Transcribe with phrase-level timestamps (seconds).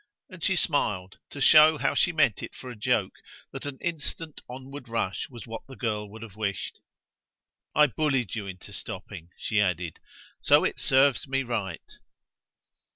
[0.31, 3.17] And she smiled to show how she meant it for a joke
[3.51, 6.79] that an instant onward rush was what the girl would have wished.
[7.75, 9.99] "I bullied you into stopping," she added;
[10.39, 11.99] "so it serves me right."